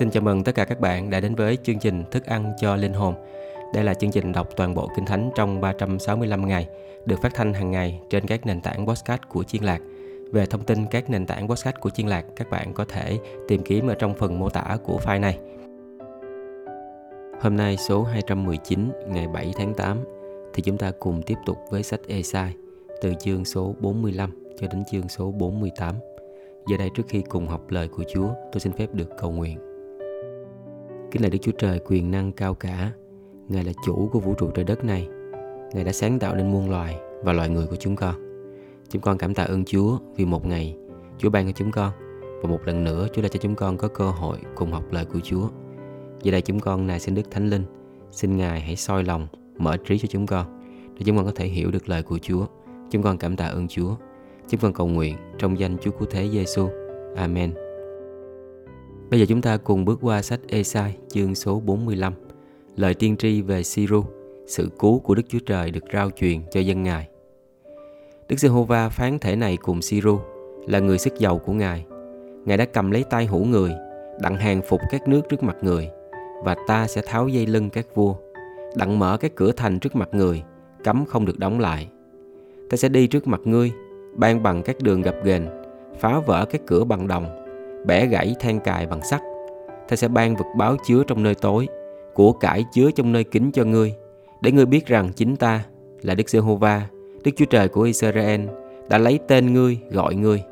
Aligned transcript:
Xin 0.00 0.10
chào 0.10 0.22
mừng 0.22 0.44
tất 0.44 0.54
cả 0.54 0.64
các 0.64 0.80
bạn 0.80 1.10
đã 1.10 1.20
đến 1.20 1.34
với 1.34 1.58
chương 1.62 1.78
trình 1.78 2.04
Thức 2.10 2.26
ăn 2.26 2.52
cho 2.60 2.76
linh 2.76 2.92
hồn. 2.92 3.14
Đây 3.74 3.84
là 3.84 3.94
chương 3.94 4.10
trình 4.10 4.32
đọc 4.32 4.48
toàn 4.56 4.74
bộ 4.74 4.88
Kinh 4.96 5.06
Thánh 5.06 5.30
trong 5.34 5.60
365 5.60 6.48
ngày, 6.48 6.68
được 7.06 7.16
phát 7.22 7.34
thanh 7.34 7.54
hàng 7.54 7.70
ngày 7.70 8.00
trên 8.10 8.26
các 8.26 8.46
nền 8.46 8.60
tảng 8.60 8.86
podcast 8.86 9.20
của 9.28 9.44
Chiên 9.44 9.62
Lạc. 9.62 9.80
Về 10.32 10.46
thông 10.46 10.64
tin 10.64 10.86
các 10.86 11.10
nền 11.10 11.26
tảng 11.26 11.48
podcast 11.48 11.76
của 11.80 11.90
Chiên 11.90 12.06
Lạc, 12.06 12.24
các 12.36 12.50
bạn 12.50 12.72
có 12.74 12.84
thể 12.84 13.18
tìm 13.48 13.62
kiếm 13.62 13.86
ở 13.86 13.94
trong 13.94 14.14
phần 14.14 14.38
mô 14.38 14.48
tả 14.48 14.76
của 14.84 15.00
file 15.04 15.20
này. 15.20 15.38
Hôm 17.40 17.56
nay 17.56 17.76
số 17.76 18.02
219 18.02 18.92
ngày 19.08 19.26
7 19.28 19.52
tháng 19.56 19.74
8 19.74 19.98
thì 20.54 20.62
chúng 20.62 20.78
ta 20.78 20.92
cùng 20.98 21.22
tiếp 21.22 21.36
tục 21.46 21.58
với 21.70 21.82
sách 21.82 22.00
Esai 22.08 22.54
từ 23.00 23.14
chương 23.20 23.44
số 23.44 23.74
45 23.80 24.30
cho 24.60 24.66
đến 24.72 24.82
chương 24.90 25.08
số 25.08 25.30
48. 25.30 25.94
Giờ 26.66 26.76
đây 26.76 26.90
trước 26.96 27.04
khi 27.08 27.22
cùng 27.28 27.46
học 27.46 27.70
lời 27.70 27.88
của 27.88 28.04
Chúa, 28.14 28.28
tôi 28.52 28.60
xin 28.60 28.72
phép 28.72 28.94
được 28.94 29.08
cầu 29.18 29.30
nguyện. 29.30 29.69
Kính 31.10 31.22
lạy 31.22 31.30
Đức 31.30 31.38
Chúa 31.42 31.52
Trời 31.52 31.78
quyền 31.78 32.10
năng 32.10 32.32
cao 32.32 32.54
cả, 32.54 32.92
Ngài 33.48 33.64
là 33.64 33.72
chủ 33.86 34.08
của 34.12 34.20
vũ 34.20 34.34
trụ 34.34 34.50
trời 34.50 34.64
đất 34.64 34.84
này. 34.84 35.08
Ngài 35.72 35.84
đã 35.84 35.92
sáng 35.92 36.18
tạo 36.18 36.34
nên 36.34 36.50
muôn 36.50 36.70
loài 36.70 36.96
và 37.22 37.32
loài 37.32 37.48
người 37.48 37.66
của 37.66 37.76
chúng 37.76 37.96
con. 37.96 38.14
Chúng 38.88 39.02
con 39.02 39.18
cảm 39.18 39.34
tạ 39.34 39.42
ơn 39.42 39.64
Chúa 39.64 39.98
vì 40.16 40.24
một 40.24 40.46
ngày 40.46 40.76
Chúa 41.18 41.30
ban 41.30 41.46
cho 41.46 41.52
chúng 41.52 41.70
con 41.70 41.92
và 42.42 42.50
một 42.50 42.60
lần 42.64 42.84
nữa 42.84 43.06
Chúa 43.12 43.22
đã 43.22 43.28
cho 43.28 43.38
chúng 43.42 43.54
con 43.54 43.76
có 43.76 43.88
cơ 43.88 44.10
hội 44.10 44.38
cùng 44.54 44.72
học 44.72 44.84
lời 44.90 45.04
của 45.04 45.20
Chúa. 45.20 45.48
Giờ 46.22 46.32
đây 46.32 46.42
chúng 46.42 46.60
con 46.60 46.86
nài 46.86 47.00
xin 47.00 47.14
Đức 47.14 47.30
Thánh 47.30 47.50
Linh, 47.50 47.64
xin 48.10 48.36
Ngài 48.36 48.60
hãy 48.60 48.76
soi 48.76 49.04
lòng, 49.04 49.26
mở 49.58 49.76
trí 49.76 49.98
cho 49.98 50.08
chúng 50.10 50.26
con 50.26 50.46
để 50.94 51.02
chúng 51.04 51.16
con 51.16 51.26
có 51.26 51.32
thể 51.36 51.46
hiểu 51.46 51.70
được 51.70 51.88
lời 51.88 52.02
của 52.02 52.18
Chúa. 52.18 52.46
Chúng 52.90 53.02
con 53.02 53.18
cảm 53.18 53.36
tạ 53.36 53.46
ơn 53.46 53.68
Chúa. 53.68 53.94
Chúng 54.48 54.60
con 54.60 54.72
cầu 54.72 54.86
nguyện 54.86 55.16
trong 55.38 55.58
danh 55.58 55.76
Chúa 55.78 55.90
Cứu 55.90 56.08
Thế 56.10 56.28
Giêsu. 56.28 56.68
Amen. 57.16 57.54
Bây 59.10 59.20
giờ 59.20 59.26
chúng 59.28 59.42
ta 59.42 59.56
cùng 59.56 59.84
bước 59.84 59.98
qua 60.02 60.22
sách 60.22 60.40
Esai 60.48 60.96
chương 61.08 61.34
số 61.34 61.60
45. 61.60 62.12
Lời 62.76 62.94
tiên 62.94 63.16
tri 63.16 63.42
về 63.42 63.62
Siru, 63.62 64.04
sự 64.46 64.70
cứu 64.78 64.98
của 64.98 65.14
Đức 65.14 65.22
Chúa 65.28 65.38
Trời 65.46 65.70
được 65.70 65.84
rao 65.92 66.10
truyền 66.10 66.40
cho 66.52 66.60
dân 66.60 66.82
Ngài. 66.82 67.08
Đức 68.28 68.36
Giê-hô-va 68.38 68.88
phán 68.88 69.18
thể 69.18 69.36
này 69.36 69.56
cùng 69.56 69.82
Siru 69.82 70.18
là 70.66 70.78
người 70.78 70.98
sức 70.98 71.18
giàu 71.18 71.38
của 71.38 71.52
Ngài. 71.52 71.84
Ngài 72.44 72.56
đã 72.56 72.64
cầm 72.64 72.90
lấy 72.90 73.04
tay 73.10 73.26
hữu 73.26 73.44
người, 73.44 73.72
đặng 74.20 74.36
hàng 74.36 74.62
phục 74.68 74.80
các 74.90 75.08
nước 75.08 75.20
trước 75.28 75.42
mặt 75.42 75.56
người, 75.62 75.90
và 76.44 76.56
ta 76.66 76.86
sẽ 76.86 77.02
tháo 77.06 77.28
dây 77.28 77.46
lưng 77.46 77.70
các 77.70 77.86
vua, 77.94 78.14
đặng 78.76 78.98
mở 78.98 79.16
các 79.16 79.34
cửa 79.34 79.52
thành 79.52 79.78
trước 79.78 79.96
mặt 79.96 80.08
người, 80.12 80.42
cấm 80.84 81.04
không 81.06 81.24
được 81.24 81.38
đóng 81.38 81.60
lại. 81.60 81.88
Ta 82.70 82.76
sẽ 82.76 82.88
đi 82.88 83.06
trước 83.06 83.26
mặt 83.26 83.40
ngươi, 83.44 83.72
ban 84.14 84.42
bằng 84.42 84.62
các 84.62 84.76
đường 84.82 85.02
gập 85.02 85.16
ghềnh, 85.24 85.42
phá 86.00 86.20
vỡ 86.26 86.46
các 86.50 86.60
cửa 86.66 86.84
bằng 86.84 87.06
đồng, 87.06 87.39
bẻ 87.86 88.06
gãy 88.06 88.34
than 88.40 88.60
cài 88.60 88.86
bằng 88.86 89.02
sắt. 89.02 89.20
Ta 89.88 89.96
sẽ 89.96 90.08
ban 90.08 90.36
vật 90.36 90.46
báo 90.58 90.76
chứa 90.86 91.02
trong 91.06 91.22
nơi 91.22 91.34
tối, 91.34 91.68
của 92.14 92.32
cải 92.32 92.64
chứa 92.72 92.90
trong 92.90 93.12
nơi 93.12 93.24
kín 93.24 93.50
cho 93.52 93.64
ngươi, 93.64 93.94
để 94.40 94.52
ngươi 94.52 94.66
biết 94.66 94.86
rằng 94.86 95.12
chính 95.12 95.36
ta 95.36 95.64
là 96.02 96.14
Đức 96.14 96.28
Giê-hô-va, 96.28 96.82
Đức 97.24 97.30
Chúa 97.36 97.44
Trời 97.44 97.68
của 97.68 97.82
Israel, 97.82 98.40
đã 98.88 98.98
lấy 98.98 99.18
tên 99.28 99.52
ngươi 99.52 99.78
gọi 99.90 100.14
ngươi. 100.14 100.42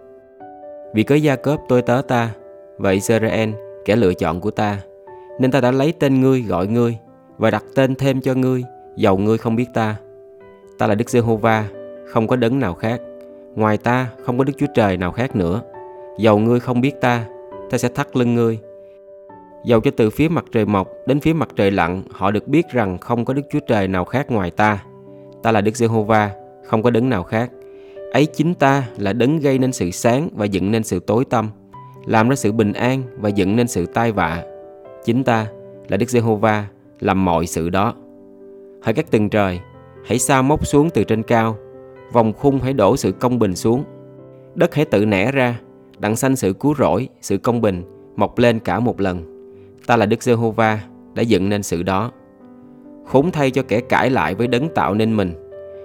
Vì 0.94 1.02
có 1.02 1.14
gia 1.14 1.36
cớp 1.36 1.60
tôi 1.68 1.82
tớ 1.82 2.02
ta, 2.08 2.30
và 2.78 2.90
Israel, 2.90 3.50
kẻ 3.84 3.96
lựa 3.96 4.14
chọn 4.14 4.40
của 4.40 4.50
ta, 4.50 4.80
nên 5.38 5.50
ta 5.50 5.60
đã 5.60 5.70
lấy 5.70 5.92
tên 5.92 6.20
ngươi 6.20 6.42
gọi 6.42 6.66
ngươi, 6.66 6.98
và 7.38 7.50
đặt 7.50 7.64
tên 7.74 7.94
thêm 7.94 8.20
cho 8.20 8.34
ngươi, 8.34 8.64
dầu 8.96 9.18
ngươi 9.18 9.38
không 9.38 9.56
biết 9.56 9.66
ta. 9.74 9.96
Ta 10.78 10.86
là 10.86 10.94
Đức 10.94 11.10
Giê-hô-va, 11.10 11.68
không 12.06 12.26
có 12.26 12.36
đấng 12.36 12.58
nào 12.58 12.74
khác. 12.74 13.00
Ngoài 13.54 13.78
ta 13.78 14.08
không 14.24 14.38
có 14.38 14.44
Đức 14.44 14.52
Chúa 14.58 14.66
Trời 14.74 14.96
nào 14.96 15.12
khác 15.12 15.36
nữa. 15.36 15.62
Dầu 16.18 16.38
ngươi 16.38 16.60
không 16.60 16.80
biết 16.80 17.00
ta, 17.00 17.26
ta 17.70 17.78
sẽ 17.78 17.88
thắt 17.88 18.16
lưng 18.16 18.34
ngươi. 18.34 18.58
Dầu 19.64 19.80
cho 19.80 19.90
từ 19.96 20.10
phía 20.10 20.28
mặt 20.28 20.44
trời 20.52 20.66
mọc 20.66 20.88
đến 21.06 21.20
phía 21.20 21.32
mặt 21.32 21.48
trời 21.56 21.70
lặn, 21.70 22.02
họ 22.10 22.30
được 22.30 22.48
biết 22.48 22.68
rằng 22.72 22.98
không 22.98 23.24
có 23.24 23.34
Đức 23.34 23.42
Chúa 23.50 23.60
Trời 23.60 23.88
nào 23.88 24.04
khác 24.04 24.30
ngoài 24.30 24.50
ta. 24.50 24.84
Ta 25.42 25.52
là 25.52 25.60
Đức 25.60 25.76
Giê-hô-va, 25.76 26.30
không 26.64 26.82
có 26.82 26.90
đấng 26.90 27.08
nào 27.08 27.22
khác. 27.22 27.50
Ấy 28.12 28.26
chính 28.26 28.54
ta 28.54 28.84
là 28.98 29.12
đấng 29.12 29.38
gây 29.38 29.58
nên 29.58 29.72
sự 29.72 29.90
sáng 29.90 30.28
và 30.36 30.44
dựng 30.44 30.70
nên 30.70 30.84
sự 30.84 31.00
tối 31.00 31.24
tăm, 31.24 31.50
làm 32.06 32.28
ra 32.28 32.36
sự 32.36 32.52
bình 32.52 32.72
an 32.72 33.02
và 33.20 33.28
dựng 33.28 33.56
nên 33.56 33.68
sự 33.68 33.86
tai 33.86 34.12
vạ. 34.12 34.44
Chính 35.04 35.24
ta 35.24 35.46
là 35.88 35.96
Đức 35.96 36.08
Giê-hô-va 36.08 36.66
làm 37.00 37.24
mọi 37.24 37.46
sự 37.46 37.70
đó. 37.70 37.94
Hỡi 38.82 38.94
các 38.94 39.10
tầng 39.10 39.28
trời, 39.28 39.60
hãy 40.06 40.18
sao 40.18 40.42
móc 40.42 40.66
xuống 40.66 40.90
từ 40.90 41.04
trên 41.04 41.22
cao, 41.22 41.56
vòng 42.12 42.32
khung 42.32 42.58
hãy 42.58 42.72
đổ 42.72 42.96
sự 42.96 43.12
công 43.12 43.38
bình 43.38 43.56
xuống. 43.56 43.84
Đất 44.54 44.74
hãy 44.74 44.84
tự 44.84 45.06
nẻ 45.06 45.32
ra, 45.32 45.60
đặng 45.98 46.16
sanh 46.16 46.36
sự 46.36 46.52
cứu 46.52 46.74
rỗi, 46.78 47.08
sự 47.20 47.38
công 47.38 47.60
bình, 47.60 47.82
mọc 48.16 48.38
lên 48.38 48.58
cả 48.58 48.80
một 48.80 49.00
lần. 49.00 49.24
Ta 49.86 49.96
là 49.96 50.06
Đức 50.06 50.22
Giê-hô-va 50.22 50.80
đã 51.14 51.22
dựng 51.22 51.48
nên 51.48 51.62
sự 51.62 51.82
đó. 51.82 52.12
Khốn 53.06 53.30
thay 53.30 53.50
cho 53.50 53.62
kẻ 53.62 53.80
cãi 53.80 54.10
lại 54.10 54.34
với 54.34 54.46
đấng 54.46 54.68
tạo 54.74 54.94
nên 54.94 55.16
mình. 55.16 55.32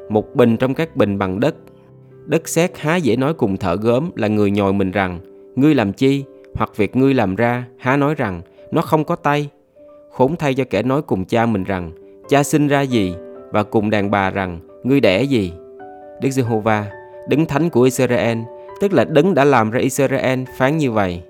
Một 0.10 0.36
bình 0.36 0.58
trong 0.58 0.74
các 0.74 0.96
bình 0.96 1.18
bằng 1.18 1.40
đất. 1.40 1.56
Đất 2.26 2.48
sét 2.48 2.78
há 2.78 2.96
dễ 2.96 3.16
nói 3.16 3.34
cùng 3.34 3.58
thợ 3.58 3.76
gớm 3.76 4.12
là 4.16 4.28
người 4.28 4.52
nhồi 4.52 4.74
mình 4.74 4.92
rằng, 4.92 5.20
ngươi 5.56 5.76
làm 5.76 5.94
chi, 5.94 6.24
hoặc 6.56 6.78
việc 6.78 6.96
ngươi 6.96 7.14
làm 7.14 7.36
ra, 7.36 7.66
há 7.78 7.98
nói 7.98 8.16
rằng, 8.16 8.42
nó 8.72 8.82
không 8.82 9.04
có 9.04 9.16
tay. 9.16 9.50
Khốn 10.12 10.36
thay 10.36 10.54
cho 10.54 10.64
kẻ 10.70 10.84
nói 10.84 11.02
cùng 11.02 11.26
cha 11.26 11.46
mình 11.46 11.64
rằng, 11.64 11.92
cha 12.30 12.44
sinh 12.44 12.68
ra 12.68 12.82
gì, 12.82 13.16
và 13.52 13.64
cùng 13.64 13.90
đàn 13.90 14.12
bà 14.12 14.30
rằng, 14.30 14.60
ngươi 14.84 15.00
đẻ 15.00 15.24
gì. 15.24 15.54
Đức 16.22 16.30
Giê-hô-va, 16.30 16.92
đấng 17.30 17.46
thánh 17.46 17.70
của 17.70 17.82
Israel, 17.82 18.38
tức 18.84 18.94
là 18.94 19.04
đấng 19.04 19.34
đã 19.34 19.46
làm 19.46 19.72
ra 19.72 19.80
Israel 19.80 20.40
phán 20.58 20.78
như 20.78 20.92
vậy. 20.92 21.22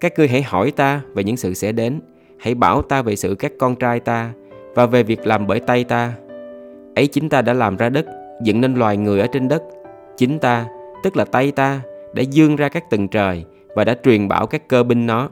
Các 0.00 0.18
ngươi 0.18 0.28
hãy 0.28 0.42
hỏi 0.42 0.70
ta 0.70 1.00
về 1.14 1.24
những 1.24 1.36
sự 1.36 1.54
sẽ 1.54 1.72
đến, 1.72 2.00
hãy 2.38 2.54
bảo 2.54 2.82
ta 2.82 3.02
về 3.02 3.16
sự 3.16 3.34
các 3.34 3.52
con 3.58 3.76
trai 3.76 4.00
ta 4.00 4.32
và 4.74 4.86
về 4.86 5.02
việc 5.02 5.26
làm 5.26 5.46
bởi 5.46 5.60
tay 5.60 5.84
ta. 5.84 6.12
Ấy 6.94 7.06
chính 7.06 7.28
ta 7.28 7.42
đã 7.42 7.52
làm 7.52 7.76
ra 7.76 7.88
đất, 7.88 8.06
dựng 8.42 8.60
nên 8.60 8.74
loài 8.74 8.96
người 8.96 9.20
ở 9.20 9.26
trên 9.26 9.48
đất. 9.48 9.62
Chính 10.16 10.38
ta, 10.38 10.66
tức 11.04 11.16
là 11.16 11.24
tay 11.24 11.52
ta, 11.52 11.80
đã 12.12 12.22
dương 12.22 12.56
ra 12.56 12.68
các 12.68 12.90
tầng 12.90 13.08
trời 13.08 13.44
và 13.74 13.84
đã 13.84 13.96
truyền 14.04 14.28
bảo 14.28 14.46
các 14.46 14.68
cơ 14.68 14.82
binh 14.82 15.06
nó. 15.06 15.28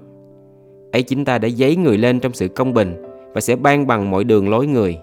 Ấy 0.92 1.02
chính 1.02 1.24
ta 1.24 1.38
đã 1.38 1.48
giấy 1.48 1.76
người 1.76 1.98
lên 1.98 2.20
trong 2.20 2.32
sự 2.32 2.48
công 2.48 2.74
bình 2.74 3.02
và 3.32 3.40
sẽ 3.40 3.56
ban 3.56 3.86
bằng 3.86 4.10
mọi 4.10 4.24
đường 4.24 4.48
lối 4.48 4.66
người. 4.66 4.98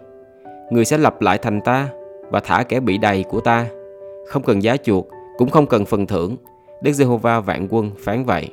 Người 0.71 0.85
sẽ 0.85 0.97
lập 0.97 1.21
lại 1.21 1.37
thành 1.37 1.61
ta 1.61 1.89
và 2.29 2.39
thả 2.39 2.63
kẻ 2.63 2.79
bị 2.79 2.97
đầy 2.97 3.23
của 3.23 3.39
ta. 3.39 3.65
Không 4.27 4.43
cần 4.43 4.63
giá 4.63 4.77
chuộc, 4.77 5.12
cũng 5.37 5.49
không 5.49 5.65
cần 5.65 5.85
phần 5.85 6.07
thưởng. 6.07 6.37
Đức 6.81 6.91
Giê-hô-va 6.91 7.39
vạn 7.39 7.67
quân 7.69 7.91
phán 7.99 8.25
vậy. 8.25 8.49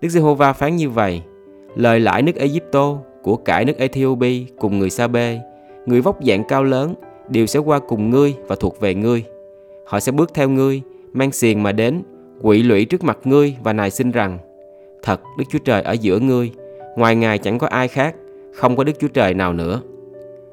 Đức 0.00 0.08
Giê-hô-va 0.08 0.52
phán 0.52 0.76
như 0.76 0.90
vậy: 0.90 1.22
Lời 1.76 2.00
lãi 2.00 2.22
nước 2.22 2.36
Ai 2.36 2.60
của 3.22 3.36
cải 3.36 3.64
nước 3.64 3.76
Ethiopia 3.78 4.44
cùng 4.58 4.78
người 4.78 4.90
Sa-bê, 4.90 5.40
người 5.86 6.00
vóc 6.00 6.18
dạng 6.24 6.44
cao 6.48 6.64
lớn 6.64 6.94
đều 7.28 7.46
sẽ 7.46 7.58
qua 7.58 7.78
cùng 7.78 8.10
ngươi 8.10 8.34
và 8.46 8.56
thuộc 8.60 8.80
về 8.80 8.94
ngươi. 8.94 9.24
Họ 9.86 10.00
sẽ 10.00 10.12
bước 10.12 10.34
theo 10.34 10.48
ngươi, 10.48 10.82
mang 11.12 11.32
xiềng 11.32 11.62
mà 11.62 11.72
đến, 11.72 12.02
quỵ 12.42 12.62
lụy 12.62 12.84
trước 12.84 13.04
mặt 13.04 13.18
ngươi 13.24 13.56
và 13.62 13.72
nài 13.72 13.90
xin 13.90 14.10
rằng: 14.10 14.38
Thật, 15.02 15.20
Đức 15.38 15.44
Chúa 15.50 15.58
Trời 15.58 15.82
ở 15.82 15.92
giữa 15.92 16.18
ngươi, 16.18 16.52
ngoài 16.96 17.16
Ngài 17.16 17.38
chẳng 17.38 17.58
có 17.58 17.66
ai 17.66 17.88
khác, 17.88 18.14
không 18.54 18.76
có 18.76 18.84
Đức 18.84 18.92
Chúa 19.00 19.08
Trời 19.08 19.34
nào 19.34 19.52
nữa. 19.52 19.80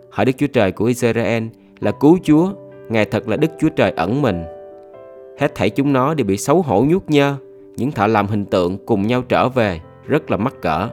Hỏi 0.09 0.25
Đức 0.25 0.31
Chúa 0.37 0.47
Trời 0.47 0.71
của 0.71 0.85
Israel 0.85 1.43
là 1.79 1.91
cứu 1.91 2.17
Chúa, 2.23 2.51
Ngài 2.89 3.05
thật 3.05 3.27
là 3.27 3.37
Đức 3.37 3.51
Chúa 3.59 3.69
Trời 3.69 3.91
ẩn 3.91 4.21
mình. 4.21 4.43
Hết 5.39 5.55
thảy 5.55 5.69
chúng 5.69 5.93
nó 5.93 6.13
đều 6.13 6.25
bị 6.25 6.37
xấu 6.37 6.61
hổ 6.61 6.85
nhút 6.87 7.03
nhơ, 7.09 7.35
những 7.75 7.91
thợ 7.91 8.07
làm 8.07 8.27
hình 8.27 8.45
tượng 8.45 8.77
cùng 8.85 9.07
nhau 9.07 9.23
trở 9.29 9.49
về, 9.49 9.81
rất 10.07 10.31
là 10.31 10.37
mắc 10.37 10.53
cỡ. 10.61 10.89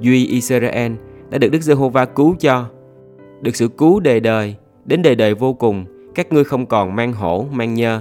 Duy 0.00 0.26
Israel 0.26 0.92
đã 1.30 1.38
được 1.38 1.48
Đức 1.48 1.62
Giê-hô-va 1.62 2.04
cứu 2.04 2.36
cho, 2.40 2.64
được 3.40 3.56
sự 3.56 3.68
cứu 3.68 4.00
đời 4.00 4.20
đời, 4.20 4.56
đến 4.84 5.02
đời 5.02 5.14
đời 5.14 5.34
vô 5.34 5.52
cùng, 5.54 5.84
các 6.14 6.32
ngươi 6.32 6.44
không 6.44 6.66
còn 6.66 6.96
mang 6.96 7.12
hổ, 7.12 7.46
mang 7.52 7.74
nhơ. 7.74 8.00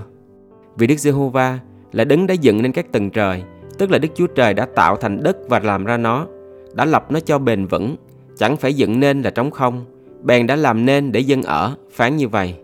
Vì 0.77 0.87
Đức 0.87 0.99
Giê-hô-va 0.99 1.59
là 1.91 2.03
đấng 2.03 2.27
đã 2.27 2.33
dựng 2.33 2.61
nên 2.61 2.71
các 2.71 2.91
tầng 2.91 3.09
trời, 3.09 3.43
tức 3.77 3.91
là 3.91 3.97
Đức 3.97 4.09
Chúa 4.15 4.27
Trời 4.27 4.53
đã 4.53 4.65
tạo 4.65 4.95
thành 4.95 5.23
đất 5.23 5.37
và 5.49 5.59
làm 5.59 5.85
ra 5.85 5.97
nó, 5.97 6.27
đã 6.73 6.85
lập 6.85 7.11
nó 7.11 7.19
cho 7.19 7.39
bền 7.39 7.65
vững, 7.65 7.95
chẳng 8.37 8.57
phải 8.57 8.73
dựng 8.73 8.99
nên 8.99 9.21
là 9.21 9.29
trống 9.29 9.51
không, 9.51 9.85
bèn 10.23 10.47
đã 10.47 10.55
làm 10.55 10.85
nên 10.85 11.11
để 11.11 11.19
dân 11.19 11.41
ở, 11.41 11.75
phán 11.91 12.17
như 12.17 12.27
vậy. 12.27 12.55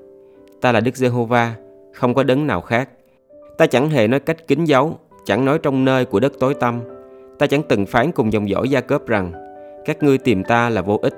Ta 0.62 0.72
là 0.72 0.80
Đức 0.80 0.96
Giê-hô-va, 0.96 1.56
không 1.98 2.14
có 2.14 2.24
đấng 2.24 2.48
nào 2.48 2.62
khác. 2.62 2.90
Ta 3.58 3.68
chẳng 3.68 3.90
hề 3.90 4.08
nói 4.08 4.20
cách 4.20 4.48
kín 4.48 4.66
giấu, 4.66 4.98
chẳng 5.26 5.46
nói 5.46 5.60
trong 5.60 5.86
nơi 5.86 6.06
của 6.06 6.20
đất 6.20 6.34
tối 6.40 6.54
tăm. 6.54 6.80
Ta 7.40 7.48
chẳng 7.48 7.62
từng 7.64 7.86
phán 7.86 8.12
cùng 8.12 8.34
dòng 8.34 8.50
dõi 8.50 8.70
Gia 8.70 8.82
Cớp 8.82 9.08
rằng, 9.08 9.32
các 9.86 10.04
ngươi 10.04 10.18
tìm 10.18 10.44
ta 10.44 10.70
là 10.70 10.82
vô 10.82 11.00
ích. 11.02 11.14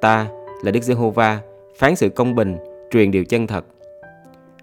Ta 0.00 0.26
là 0.62 0.70
Đức 0.70 0.82
Giê-hô-va, 0.82 1.40
phán 1.76 1.96
sự 1.96 2.08
công 2.08 2.34
bình, 2.34 2.56
truyền 2.90 3.10
điều 3.10 3.24
chân 3.24 3.46
thật. 3.46 3.64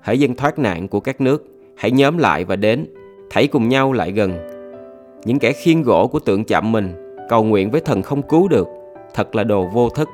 Hãy 0.02 0.20
dân 0.20 0.36
thoát 0.36 0.60
nạn 0.60 0.88
của 0.88 1.00
các 1.00 1.22
nước, 1.22 1.46
hãy 1.78 1.92
nhóm 1.92 2.18
lại 2.18 2.46
và 2.46 2.56
đến, 2.56 2.86
thảy 3.30 3.48
cùng 3.48 3.70
nhau 3.70 3.94
lại 3.94 4.12
gần. 4.12 4.38
Những 5.26 5.40
kẻ 5.40 5.52
khiên 5.52 5.82
gỗ 5.82 6.08
của 6.08 6.20
tượng 6.20 6.44
chạm 6.44 6.72
mình, 6.72 7.16
cầu 7.30 7.44
nguyện 7.44 7.72
với 7.72 7.82
thần 7.82 8.02
không 8.02 8.22
cứu 8.22 8.48
được, 8.48 8.68
thật 9.14 9.36
là 9.36 9.44
đồ 9.44 9.66
vô 9.74 9.90
thức. 9.90 10.10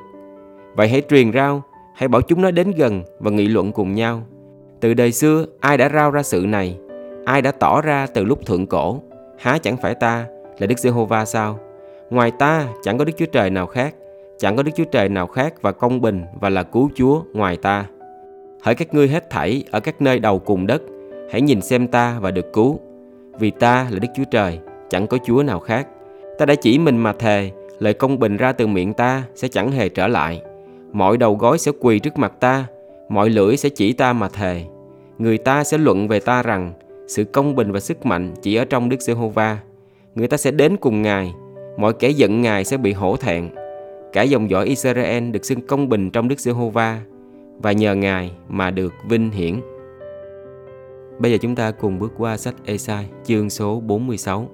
Vậy 0.74 0.88
hãy 0.88 1.02
truyền 1.10 1.32
rao, 1.32 1.62
hãy 1.94 2.08
bảo 2.08 2.22
chúng 2.22 2.42
nó 2.42 2.50
đến 2.50 2.72
gần 2.76 3.02
và 3.18 3.30
nghị 3.30 3.48
luận 3.48 3.72
cùng 3.72 3.94
nhau. 3.94 4.22
Từ 4.80 4.94
đời 4.94 5.12
xưa, 5.12 5.46
ai 5.60 5.76
đã 5.76 5.88
rao 5.88 6.10
ra 6.10 6.22
sự 6.22 6.44
này? 6.48 6.78
Ai 7.24 7.42
đã 7.42 7.52
tỏ 7.52 7.80
ra 7.80 8.06
từ 8.14 8.24
lúc 8.24 8.46
thượng 8.46 8.66
cổ? 8.66 9.00
Há 9.38 9.58
chẳng 9.58 9.76
phải 9.76 9.94
ta 9.94 10.26
là 10.58 10.66
Đức 10.66 10.78
Giê-hô-va 10.78 11.24
sao? 11.24 11.58
Ngoài 12.10 12.30
ta 12.30 12.66
chẳng 12.82 12.98
có 12.98 13.04
Đức 13.04 13.12
Chúa 13.16 13.26
Trời 13.26 13.50
nào 13.50 13.66
khác, 13.66 13.94
chẳng 14.38 14.56
có 14.56 14.62
Đức 14.62 14.72
Chúa 14.74 14.84
Trời 14.84 15.08
nào 15.08 15.26
khác 15.26 15.54
và 15.62 15.72
công 15.72 16.00
bình 16.00 16.24
và 16.40 16.48
là 16.48 16.62
cứu 16.62 16.90
Chúa 16.94 17.22
ngoài 17.32 17.56
ta. 17.56 17.86
Hỡi 18.62 18.74
các 18.74 18.94
ngươi 18.94 19.08
hết 19.08 19.30
thảy 19.30 19.64
ở 19.70 19.80
các 19.80 20.02
nơi 20.02 20.18
đầu 20.18 20.38
cùng 20.38 20.66
đất, 20.66 20.82
hãy 21.30 21.40
nhìn 21.40 21.60
xem 21.60 21.88
ta 21.88 22.18
và 22.20 22.30
được 22.30 22.52
cứu. 22.52 22.80
Vì 23.38 23.50
ta 23.50 23.86
là 23.90 23.98
Đức 23.98 24.08
Chúa 24.16 24.24
Trời, 24.30 24.58
chẳng 24.90 25.06
có 25.06 25.18
Chúa 25.24 25.42
nào 25.42 25.60
khác. 25.60 25.86
Ta 26.38 26.46
đã 26.46 26.54
chỉ 26.54 26.78
mình 26.78 26.96
mà 26.96 27.12
thề, 27.12 27.50
lời 27.78 27.94
công 27.94 28.18
bình 28.18 28.36
ra 28.36 28.52
từ 28.52 28.66
miệng 28.66 28.94
ta 28.94 29.22
sẽ 29.34 29.48
chẳng 29.48 29.70
hề 29.70 29.88
trở 29.88 30.08
lại. 30.08 30.42
Mọi 30.92 31.16
đầu 31.16 31.34
gối 31.34 31.58
sẽ 31.58 31.72
quỳ 31.80 31.98
trước 31.98 32.18
mặt 32.18 32.32
ta, 32.40 32.66
mọi 33.08 33.30
lưỡi 33.30 33.56
sẽ 33.56 33.68
chỉ 33.68 33.92
ta 33.92 34.12
mà 34.12 34.28
thề. 34.28 34.64
Người 35.18 35.38
ta 35.38 35.64
sẽ 35.64 35.78
luận 35.78 36.08
về 36.08 36.20
ta 36.20 36.42
rằng 36.42 36.72
sự 37.08 37.24
công 37.24 37.54
bình 37.54 37.72
và 37.72 37.80
sức 37.80 38.06
mạnh 38.06 38.34
chỉ 38.42 38.54
ở 38.54 38.64
trong 38.64 38.88
Đức 38.88 39.00
Giê-hô-va. 39.00 39.58
Người 40.14 40.28
ta 40.28 40.36
sẽ 40.36 40.50
đến 40.50 40.76
cùng 40.76 41.02
Ngài, 41.02 41.34
mọi 41.76 41.92
kẻ 41.92 42.08
giận 42.08 42.42
Ngài 42.42 42.64
sẽ 42.64 42.76
bị 42.76 42.92
hổ 42.92 43.16
thẹn. 43.16 43.50
Cả 44.12 44.22
dòng 44.22 44.50
dõi 44.50 44.66
Israel 44.66 45.30
được 45.30 45.44
xưng 45.44 45.66
công 45.66 45.88
bình 45.88 46.10
trong 46.10 46.28
Đức 46.28 46.40
Giê-hô-va 46.40 47.00
và 47.62 47.72
nhờ 47.72 47.94
Ngài 47.94 48.32
mà 48.48 48.70
được 48.70 48.94
vinh 49.08 49.30
hiển. 49.30 49.60
Bây 51.18 51.32
giờ 51.32 51.38
chúng 51.40 51.54
ta 51.54 51.70
cùng 51.70 51.98
bước 51.98 52.12
qua 52.18 52.36
sách 52.36 52.54
Esai 52.64 53.06
chương 53.24 53.50
số 53.50 53.80
46. 53.80 54.48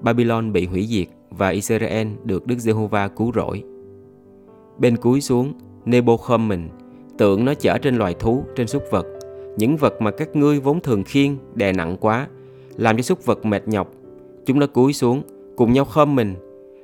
Babylon 0.00 0.52
bị 0.52 0.66
hủy 0.66 0.86
diệt 0.86 1.06
và 1.30 1.48
Israel 1.48 2.08
được 2.24 2.46
Đức 2.46 2.58
Giê-hô-va 2.58 3.08
cứu 3.08 3.32
rỗi. 3.34 3.62
Bên 4.78 4.96
cuối 4.96 5.20
xuống, 5.20 5.52
Nebuchadnezzar 5.86 6.68
tượng 7.18 7.44
nó 7.44 7.54
chở 7.54 7.78
trên 7.78 7.96
loài 7.96 8.14
thú, 8.18 8.44
trên 8.56 8.66
súc 8.66 8.82
vật, 8.90 9.06
những 9.56 9.76
vật 9.76 10.02
mà 10.02 10.10
các 10.10 10.36
ngươi 10.36 10.60
vốn 10.60 10.80
thường 10.80 11.04
khiêng 11.04 11.36
đè 11.54 11.72
nặng 11.72 11.96
quá, 12.00 12.28
làm 12.76 12.96
cho 12.96 13.02
súc 13.02 13.26
vật 13.26 13.44
mệt 13.44 13.68
nhọc. 13.68 13.90
Chúng 14.46 14.58
nó 14.58 14.66
cúi 14.66 14.92
xuống, 14.92 15.22
cùng 15.56 15.72
nhau 15.72 15.84
khom 15.84 16.14
mình, 16.14 16.34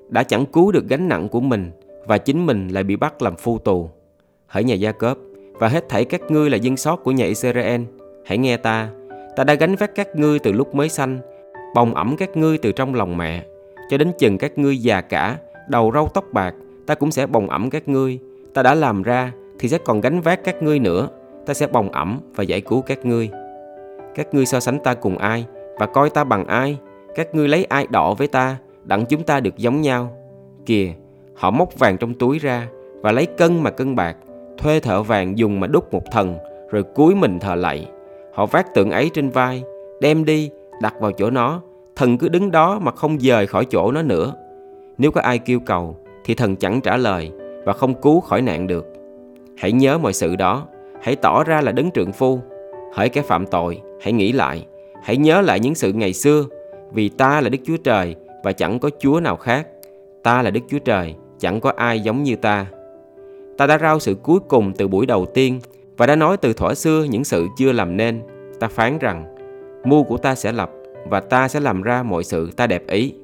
đã 0.09 0.23
chẳng 0.23 0.47
cứu 0.47 0.73
được 0.73 0.89
gánh 0.89 1.09
nặng 1.09 1.29
của 1.29 1.41
mình 1.41 1.71
và 2.07 2.19
chính 2.19 2.47
mình 2.47 2.69
lại 2.69 2.85
bị 2.85 2.97
bắt 2.97 3.23
làm 3.23 3.37
phu 3.37 3.59
tù. 3.59 3.91
Hỡi 4.47 4.65
nhà 4.65 4.75
Gia 4.75 4.93
Cớp 4.93 5.19
và 5.53 5.69
hết 5.69 5.89
thảy 5.89 6.05
các 6.05 6.31
ngươi 6.31 6.51
là 6.51 6.57
dân 6.57 6.77
sót 6.77 6.97
của 6.97 7.11
nhà 7.11 7.27
Israel, 7.27 7.81
hãy 8.25 8.39
nghe 8.39 8.57
ta, 8.57 8.89
ta 9.37 9.45
đã 9.45 9.55
gánh 9.55 9.77
vác 9.77 9.95
các 9.95 10.17
ngươi 10.17 10.39
từ 10.39 10.53
lúc 10.53 10.75
mới 10.75 10.89
sanh, 10.89 11.19
bồng 11.75 11.95
ẩm 11.95 12.17
các 12.19 12.37
ngươi 12.37 12.59
từ 12.59 12.73
trong 12.73 12.95
lòng 12.95 13.17
mẹ, 13.17 13.45
cho 13.91 13.99
đến 13.99 14.13
chừng 14.19 14.39
các 14.39 14.59
ngươi 14.59 14.79
già 14.79 15.01
cả, 15.01 15.39
đầu 15.69 15.91
râu 15.95 16.09
tóc 16.15 16.25
bạc, 16.33 16.55
ta 16.87 16.95
cũng 16.95 17.11
sẽ 17.11 17.27
bồng 17.27 17.51
ẩm 17.51 17.71
các 17.71 17.89
ngươi. 17.89 18.19
Ta 18.55 18.63
đã 18.63 18.75
làm 18.75 19.03
ra 19.03 19.33
thì 19.65 19.69
sẽ 19.69 19.79
còn 19.79 20.01
gánh 20.01 20.21
vác 20.21 20.45
các 20.45 20.63
ngươi 20.63 20.79
nữa, 20.79 21.09
ta 21.47 21.55
sẽ 21.55 21.67
bồng 21.67 21.93
ẩm 21.93 22.21
và 22.35 22.45
giải 22.45 22.61
cứu 22.61 22.83
các 22.83 23.07
ngươi. 23.07 23.31
Các 24.15 24.35
ngươi 24.35 24.47
so 24.47 24.61
sánh 24.61 24.79
ta 24.79 24.95
cùng 24.95 25.19
ai 25.19 25.47
và 25.79 25.87
coi 25.87 26.11
ta 26.11 26.25
bằng 26.25 26.47
ai? 26.47 26.79
Các 27.15 27.35
ngươi 27.35 27.49
lấy 27.49 27.65
ai 27.65 27.87
đỏ 27.91 28.15
với 28.15 28.29
ta, 28.29 28.57
đặng 28.85 29.07
chúng 29.07 29.23
ta 29.23 29.41
được 29.41 29.57
giống 29.57 29.81
nhau. 29.81 30.17
Kìa, 30.67 30.93
họ 31.35 31.51
móc 31.51 31.79
vàng 31.79 31.99
trong 31.99 32.15
túi 32.15 32.39
ra 32.39 32.69
và 33.01 33.13
lấy 33.13 33.27
cân 33.27 33.63
mà 33.63 33.71
cân 33.71 33.95
bạc, 33.95 34.17
thuê 34.59 34.81
thợ 34.81 35.03
vàng 35.03 35.39
dùng 35.39 35.61
mà 35.61 35.67
đúc 35.67 35.93
một 35.95 36.03
thần, 36.11 36.37
rồi 36.71 36.83
cúi 36.83 37.15
mình 37.15 37.39
thờ 37.39 37.55
lạy. 37.55 37.89
Họ 38.35 38.47
vác 38.47 38.75
tượng 38.75 38.91
ấy 38.91 39.11
trên 39.15 39.31
vai, 39.31 39.63
đem 40.01 40.25
đi, 40.25 40.51
đặt 40.83 40.95
vào 41.01 41.13
chỗ 41.13 41.31
nó, 41.31 41.61
thần 41.97 42.19
cứ 42.19 42.29
đứng 42.29 42.51
đó 42.51 42.79
mà 42.79 42.93
không 42.93 43.21
dời 43.21 43.47
khỏi 43.47 43.65
chỗ 43.71 43.93
nó 43.93 44.03
nữa. 44.03 44.35
Nếu 44.99 45.11
có 45.11 45.21
ai 45.21 45.39
kêu 45.39 45.61
cầu, 45.61 45.97
thì 46.25 46.35
thần 46.35 46.57
chẳng 46.57 46.81
trả 46.81 46.97
lời 46.97 47.33
và 47.65 47.73
không 47.73 47.95
cứu 47.95 48.21
khỏi 48.21 48.43
nạn 48.43 48.67
được. 48.67 48.94
Hãy 49.57 49.73
nhớ 49.73 49.99
mọi 49.99 50.13
sự 50.13 50.37
đó, 50.37 50.67
hãy 51.03 51.17
tỏ 51.17 51.45
ra 51.45 51.61
là 51.61 51.73
đấng 51.73 51.91
trượng 51.91 52.13
phu. 52.13 52.41
Hỡi 52.95 53.09
kẻ 53.09 53.23
phạm 53.23 53.47
tội, 53.47 53.81
hãy 54.01 54.13
nghĩ 54.13 54.33
lại, 54.33 54.67
hãy 55.03 55.17
nhớ 55.17 55.41
lại 55.41 55.61
những 55.61 55.75
sự 55.75 55.93
ngày 55.93 56.13
xưa, 56.13 56.45
vì 56.93 57.09
ta 57.09 57.41
là 57.41 57.49
Đức 57.49 57.59
Chúa 57.65 57.77
Trời 57.77 58.17
và 58.45 58.53
chẳng 58.53 58.79
có 58.79 58.91
Chúa 58.99 59.21
nào 59.21 59.37
khác. 59.37 59.67
Ta 60.23 60.43
là 60.43 60.51
Đức 60.51 60.61
Chúa 60.69 60.79
Trời, 60.79 61.15
chẳng 61.39 61.61
có 61.61 61.73
ai 61.77 62.01
giống 62.01 62.23
như 62.23 62.37
ta. 62.37 62.67
Ta 63.59 63.67
đã 63.67 63.79
rao 63.79 63.99
sự 63.99 64.15
cuối 64.15 64.41
cùng 64.49 64.73
từ 64.73 64.89
buổi 64.89 65.07
đầu 65.07 65.27
tiên 65.27 65.61
và 65.97 66.07
đã 66.07 66.17
nói 66.17 66.37
từ 66.37 66.53
thuở 66.53 66.75
xưa 66.75 67.05
những 67.11 67.25
sự 67.25 67.47
chưa 67.59 67.73
làm 67.73 67.97
nên. 67.97 68.23
Ta 68.61 68.69
phán 68.69 68.99
rằng, 68.99 69.35
mưu 69.85 70.05
của 70.05 70.17
ta 70.17 70.35
sẽ 70.35 70.53
lập 70.53 70.71
và 71.09 71.21
ta 71.21 71.49
sẽ 71.49 71.61
làm 71.61 71.83
ra 71.83 72.03
mọi 72.03 72.25
sự 72.25 72.51
ta 72.57 72.67
đẹp 72.67 72.87
ý. 72.87 73.15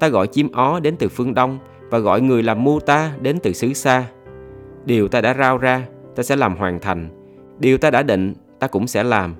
Ta 0.00 0.08
gọi 0.08 0.26
chim 0.26 0.52
ó 0.52 0.80
đến 0.80 0.96
từ 0.96 1.08
phương 1.08 1.34
đông 1.34 1.58
và 1.90 1.98
gọi 1.98 2.20
người 2.20 2.42
làm 2.42 2.64
mưu 2.64 2.80
ta 2.80 3.12
đến 3.20 3.38
từ 3.42 3.52
xứ 3.52 3.72
xa. 3.72 4.06
Điều 4.86 5.08
ta 5.08 5.20
đã 5.20 5.34
rao 5.38 5.58
ra, 5.58 5.86
ta 6.16 6.22
sẽ 6.22 6.36
làm 6.36 6.56
hoàn 6.56 6.78
thành. 6.80 7.08
Điều 7.58 7.78
ta 7.78 7.90
đã 7.90 8.02
định, 8.02 8.34
ta 8.58 8.66
cũng 8.66 8.86
sẽ 8.86 9.02
làm. 9.02 9.34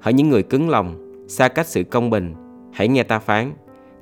Hỡi 0.00 0.14
những 0.14 0.28
người 0.28 0.42
cứng 0.42 0.68
lòng, 0.68 1.24
xa 1.28 1.48
cách 1.48 1.66
sự 1.66 1.82
công 1.82 2.10
bình, 2.10 2.34
hãy 2.72 2.88
nghe 2.88 3.02
ta 3.02 3.18
phán. 3.18 3.52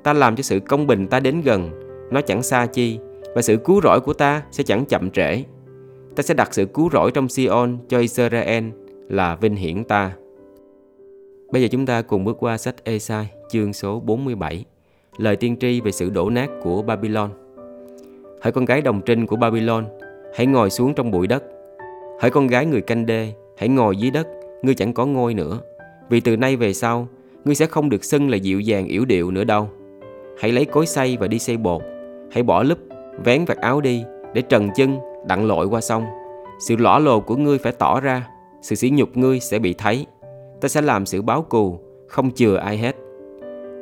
Ta 0.03 0.13
làm 0.13 0.35
cho 0.35 0.41
sự 0.41 0.59
công 0.59 0.87
bình 0.87 1.07
ta 1.07 1.19
đến 1.19 1.41
gần, 1.41 1.69
nó 2.11 2.21
chẳng 2.21 2.43
xa 2.43 2.65
chi, 2.65 2.99
và 3.35 3.41
sự 3.41 3.57
cứu 3.57 3.81
rỗi 3.83 3.99
của 3.99 4.13
ta 4.13 4.43
sẽ 4.51 4.63
chẳng 4.63 4.85
chậm 4.85 5.11
trễ. 5.11 5.43
Ta 6.15 6.23
sẽ 6.23 6.33
đặt 6.33 6.53
sự 6.53 6.65
cứu 6.65 6.89
rỗi 6.93 7.11
trong 7.11 7.27
Sion 7.29 7.77
cho 7.87 7.99
Israel 7.99 8.65
là 9.09 9.35
vinh 9.35 9.55
hiển 9.55 9.83
ta. 9.83 10.11
Bây 11.51 11.61
giờ 11.61 11.67
chúng 11.71 11.85
ta 11.85 12.01
cùng 12.01 12.23
bước 12.23 12.37
qua 12.39 12.57
sách 12.57 12.83
Esai 12.83 13.31
chương 13.49 13.73
số 13.73 13.99
47, 13.99 14.65
lời 15.17 15.35
tiên 15.35 15.57
tri 15.59 15.81
về 15.81 15.91
sự 15.91 16.09
đổ 16.09 16.29
nát 16.29 16.49
của 16.63 16.81
Babylon. 16.81 17.29
Hỡi 18.41 18.51
con 18.51 18.65
gái 18.65 18.81
đồng 18.81 19.01
trinh 19.05 19.27
của 19.27 19.35
Babylon, 19.35 19.85
hãy 20.35 20.45
ngồi 20.45 20.69
xuống 20.69 20.93
trong 20.93 21.11
bụi 21.11 21.27
đất. 21.27 21.43
Hỡi 22.19 22.31
con 22.31 22.47
gái 22.47 22.65
người 22.65 22.81
canh 22.81 23.05
đê, 23.05 23.33
hãy 23.57 23.69
ngồi 23.69 23.97
dưới 23.97 24.11
đất, 24.11 24.27
ngươi 24.61 24.75
chẳng 24.75 24.93
có 24.93 25.05
ngôi 25.05 25.33
nữa. 25.33 25.59
Vì 26.09 26.19
từ 26.19 26.37
nay 26.37 26.55
về 26.55 26.73
sau, 26.73 27.07
ngươi 27.45 27.55
sẽ 27.55 27.65
không 27.65 27.89
được 27.89 28.03
xưng 28.03 28.29
là 28.29 28.37
dịu 28.37 28.59
dàng 28.59 28.87
yểu 28.87 29.05
điệu 29.05 29.31
nữa 29.31 29.43
đâu. 29.43 29.69
Hãy 30.39 30.51
lấy 30.51 30.65
cối 30.65 30.85
xay 30.85 31.17
và 31.19 31.27
đi 31.27 31.39
xay 31.39 31.57
bột, 31.57 31.81
hãy 32.31 32.43
bỏ 32.43 32.63
lúp, 32.63 32.77
vén 33.23 33.45
vạt 33.45 33.57
áo 33.57 33.81
đi, 33.81 34.03
để 34.33 34.41
trần 34.41 34.69
chân, 34.75 34.97
đặng 35.27 35.47
lội 35.47 35.67
qua 35.67 35.81
sông. 35.81 36.05
Sự 36.59 36.75
lõa 36.75 36.99
lồ 36.99 37.19
của 37.19 37.35
ngươi 37.35 37.57
phải 37.57 37.71
tỏ 37.71 37.99
ra, 37.99 38.27
sự 38.61 38.75
sỉ 38.75 38.89
nhục 38.89 39.17
ngươi 39.17 39.39
sẽ 39.39 39.59
bị 39.59 39.73
thấy. 39.73 40.05
Ta 40.61 40.67
sẽ 40.67 40.81
làm 40.81 41.05
sự 41.05 41.21
báo 41.21 41.41
cù, 41.41 41.79
không 42.07 42.31
chừa 42.31 42.55
ai 42.55 42.77
hết. 42.77 42.95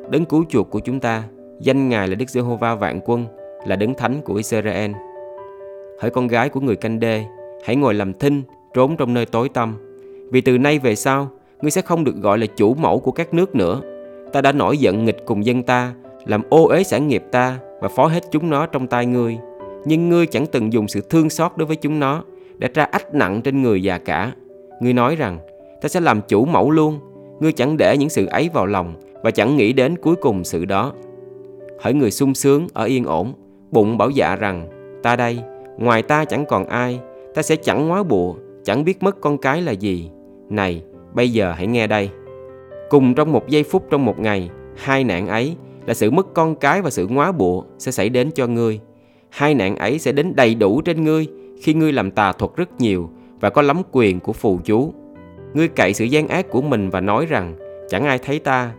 Đấng 0.10 0.26
cứu 0.26 0.46
chuộc 0.50 0.70
của 0.70 0.80
chúng 0.80 1.00
ta, 1.00 1.24
danh 1.60 1.90
Ngài 1.90 2.08
là 2.08 2.16
Đức 2.16 2.30
Giê-hô-va 2.30 2.76
vạn 2.76 3.00
quân, 3.06 3.26
là 3.66 3.76
đấng 3.76 3.94
thánh 3.94 4.22
của 4.22 4.34
Israel. 4.34 4.92
Hỡi 6.00 6.12
con 6.12 6.28
gái 6.28 6.50
của 6.50 6.60
người 6.60 6.76
canh 6.76 7.00
đê, 7.00 7.26
hãy 7.66 7.76
ngồi 7.76 7.94
làm 7.94 8.14
thinh, 8.14 8.44
trốn 8.74 8.98
trong 8.98 9.14
nơi 9.14 9.26
tối 9.26 9.50
tăm. 9.50 9.76
Vì 10.32 10.42
từ 10.42 10.58
nay 10.58 10.80
về 10.80 10.96
sau, 10.96 11.30
ngươi 11.62 11.72
sẽ 11.72 11.82
không 11.82 12.04
được 12.04 12.16
gọi 12.16 12.38
là 12.38 12.46
chủ 12.46 12.74
mẫu 12.74 13.00
của 13.00 13.12
các 13.12 13.34
nước 13.34 13.56
nữa. 13.56 13.82
Ta 14.34 14.42
đã 14.42 14.52
nổi 14.52 14.78
giận 14.78 15.06
nghịch 15.06 15.26
cùng 15.26 15.46
dân 15.46 15.64
ta, 15.64 15.94
làm 16.26 16.42
ô 16.50 16.68
uế 16.68 16.84
sản 16.84 17.08
nghiệp 17.08 17.24
ta 17.32 17.60
và 17.82 17.88
phó 17.88 18.08
hết 18.08 18.24
chúng 18.32 18.50
nó 18.50 18.66
trong 18.66 18.88
tay 18.88 19.06
ngươi. 19.06 19.38
Nhưng 19.86 20.10
ngươi 20.10 20.26
chẳng 20.26 20.46
từng 20.46 20.74
dùng 20.74 20.88
sự 20.88 21.02
thương 21.10 21.30
xót 21.30 21.52
đối 21.56 21.66
với 21.66 21.76
chúng 21.76 22.00
nó 22.00 22.24
để 22.58 22.68
tra 22.68 22.84
ách 22.84 23.14
nặng 23.14 23.42
trên 23.42 23.62
người 23.62 23.84
già 23.84 23.98
cả. 23.98 24.32
Ngươi 24.82 24.94
nói 24.94 25.16
rằng, 25.16 25.40
ta 25.82 25.90
sẽ 25.90 26.00
làm 26.00 26.22
chủ 26.28 26.46
mẫu 26.46 26.72
luôn. 26.72 27.00
Ngươi 27.40 27.52
chẳng 27.52 27.78
để 27.78 27.98
những 27.98 28.10
sự 28.10 28.26
ấy 28.26 28.50
vào 28.54 28.66
lòng 28.66 28.94
và 29.24 29.32
chẳng 29.32 29.58
nghĩ 29.58 29.74
đến 29.74 29.96
cuối 29.98 30.16
cùng 30.16 30.44
sự 30.44 30.66
đó. 30.66 30.94
Hỡi 31.80 31.94
người 31.94 32.12
sung 32.12 32.34
sướng 32.34 32.68
ở 32.74 32.86
yên 32.86 33.04
ổn, 33.04 33.34
bụng 33.72 33.98
bảo 33.98 34.10
dạ 34.10 34.36
rằng, 34.36 34.68
ta 35.04 35.16
đây, 35.16 35.40
ngoài 35.78 36.02
ta 36.02 36.26
chẳng 36.26 36.46
còn 36.46 36.66
ai, 36.66 37.00
ta 37.36 37.42
sẽ 37.42 37.56
chẳng 37.56 37.88
hóa 37.88 38.04
bụa, 38.04 38.36
chẳng 38.64 38.84
biết 38.84 39.04
mất 39.04 39.22
con 39.22 39.38
cái 39.38 39.62
là 39.62 39.72
gì. 39.72 40.10
Này, 40.50 40.84
bây 41.14 41.32
giờ 41.32 41.52
hãy 41.52 41.68
nghe 41.68 41.88
đây. 41.88 42.10
Cùng 42.90 43.16
trong 43.16 43.32
một 43.32 43.48
giây 43.48 43.64
phút 43.64 43.84
trong 43.90 44.06
một 44.06 44.20
ngày, 44.20 44.50
hai 44.76 45.04
nạn 45.04 45.28
ấy 45.28 45.56
là 45.86 45.94
sự 45.94 46.12
mất 46.12 46.34
con 46.34 46.56
cái 46.56 46.82
và 46.82 46.90
sự 46.90 47.08
ngóa 47.08 47.32
bụa 47.32 47.64
sẽ 47.78 47.92
xảy 47.92 48.10
đến 48.10 48.32
cho 48.32 48.48
ngươi. 48.48 48.80
Hai 49.30 49.56
nạn 49.56 49.76
ấy 49.76 50.00
sẽ 50.00 50.12
đến 50.12 50.36
đầy 50.36 50.56
đủ 50.56 50.82
trên 50.82 51.04
ngươi 51.04 51.28
khi 51.62 51.74
ngươi 51.74 51.94
làm 51.94 52.12
tà 52.12 52.32
thuật 52.32 52.52
rất 52.56 52.82
nhiều 52.82 53.10
và 53.40 53.50
có 53.50 53.62
lắm 53.62 53.82
quyền 53.92 54.20
của 54.20 54.34
phù 54.34 54.60
chú. 54.64 54.94
Ngươi 55.54 55.68
cậy 55.68 55.94
sự 55.94 56.06
gian 56.06 56.28
ác 56.28 56.50
của 56.50 56.62
mình 56.62 56.90
và 56.90 57.02
nói 57.02 57.26
rằng 57.26 57.56
chẳng 57.90 58.06
ai 58.06 58.18
thấy 58.18 58.40
ta. 58.40 58.72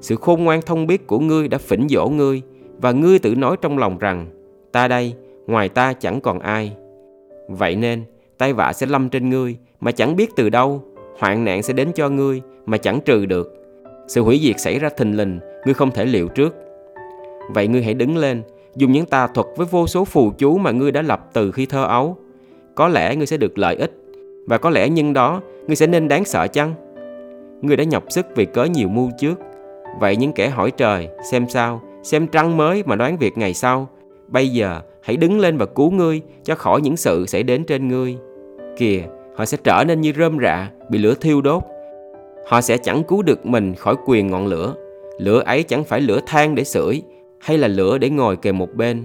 Sự 0.00 0.16
khôn 0.16 0.44
ngoan 0.44 0.62
thông 0.62 0.86
biết 0.86 1.06
của 1.06 1.18
ngươi 1.18 1.48
đã 1.48 1.58
phỉnh 1.58 1.88
dỗ 1.88 2.08
ngươi 2.08 2.42
và 2.78 2.92
ngươi 2.92 3.18
tự 3.18 3.34
nói 3.34 3.56
trong 3.60 3.78
lòng 3.78 3.98
rằng 3.98 4.26
ta 4.72 4.88
đây, 4.88 5.14
ngoài 5.46 5.68
ta 5.68 5.92
chẳng 5.92 6.20
còn 6.20 6.38
ai. 6.38 6.72
Vậy 7.48 7.76
nên, 7.76 8.04
tai 8.38 8.52
vạ 8.52 8.72
sẽ 8.72 8.86
lâm 8.86 9.08
trên 9.08 9.30
ngươi 9.30 9.56
mà 9.80 9.92
chẳng 9.92 10.16
biết 10.16 10.30
từ 10.36 10.50
đâu, 10.50 10.82
hoạn 11.18 11.44
nạn 11.44 11.62
sẽ 11.62 11.72
đến 11.72 11.92
cho 11.94 12.08
ngươi 12.08 12.42
mà 12.66 12.76
chẳng 12.76 13.00
trừ 13.00 13.26
được. 13.26 13.52
Sự 14.08 14.22
hủy 14.22 14.40
diệt 14.42 14.60
xảy 14.60 14.78
ra 14.78 14.88
thình 14.96 15.16
lình, 15.16 15.38
ngươi 15.64 15.74
không 15.74 15.90
thể 15.90 16.04
liệu 16.04 16.28
trước. 16.28 16.54
Vậy 17.50 17.68
ngươi 17.68 17.82
hãy 17.82 17.94
đứng 17.94 18.16
lên, 18.16 18.42
dùng 18.76 18.92
những 18.92 19.06
tà 19.06 19.26
thuật 19.26 19.46
với 19.56 19.66
vô 19.70 19.86
số 19.86 20.04
phù 20.04 20.32
chú 20.38 20.58
mà 20.58 20.70
ngươi 20.70 20.92
đã 20.92 21.02
lập 21.02 21.30
từ 21.32 21.52
khi 21.52 21.66
thơ 21.66 21.84
ấu. 21.84 22.16
Có 22.74 22.88
lẽ 22.88 23.16
ngươi 23.16 23.26
sẽ 23.26 23.36
được 23.36 23.58
lợi 23.58 23.76
ích, 23.76 23.92
và 24.46 24.58
có 24.58 24.70
lẽ 24.70 24.88
nhân 24.88 25.12
đó 25.12 25.40
ngươi 25.66 25.76
sẽ 25.76 25.86
nên 25.86 26.08
đáng 26.08 26.24
sợ 26.24 26.46
chăng? 26.46 26.74
Ngươi 27.62 27.76
đã 27.76 27.84
nhọc 27.84 28.04
sức 28.08 28.26
vì 28.36 28.44
cớ 28.44 28.64
nhiều 28.64 28.88
mưu 28.88 29.10
trước. 29.18 29.40
Vậy 30.00 30.16
những 30.16 30.32
kẻ 30.32 30.48
hỏi 30.48 30.70
trời, 30.70 31.08
xem 31.30 31.48
sao, 31.48 31.82
xem 32.02 32.26
trăng 32.26 32.56
mới 32.56 32.82
mà 32.86 32.96
đoán 32.96 33.16
việc 33.16 33.38
ngày 33.38 33.54
sau. 33.54 33.88
Bây 34.28 34.48
giờ 34.48 34.80
hãy 35.06 35.16
đứng 35.16 35.40
lên 35.40 35.58
và 35.58 35.66
cứu 35.66 35.90
ngươi 35.90 36.20
cho 36.44 36.54
khỏi 36.54 36.80
những 36.80 36.96
sự 36.96 37.26
xảy 37.26 37.42
đến 37.42 37.64
trên 37.64 37.88
ngươi. 37.88 38.16
Kìa, 38.76 39.02
họ 39.36 39.44
sẽ 39.44 39.58
trở 39.64 39.84
nên 39.86 40.00
như 40.00 40.12
rơm 40.18 40.38
rạ, 40.42 40.70
bị 40.90 40.98
lửa 40.98 41.14
thiêu 41.20 41.40
đốt. 41.40 41.62
Họ 42.46 42.60
sẽ 42.60 42.76
chẳng 42.78 43.02
cứu 43.04 43.22
được 43.22 43.46
mình 43.46 43.74
khỏi 43.74 43.94
quyền 44.06 44.30
ngọn 44.30 44.46
lửa. 44.46 44.74
Lửa 45.18 45.42
ấy 45.46 45.62
chẳng 45.62 45.84
phải 45.84 46.00
lửa 46.00 46.20
than 46.26 46.54
để 46.54 46.64
sưởi, 46.64 47.02
hay 47.38 47.58
là 47.58 47.68
lửa 47.68 47.98
để 47.98 48.10
ngồi 48.10 48.36
kề 48.36 48.52
một 48.52 48.74
bên. 48.74 49.02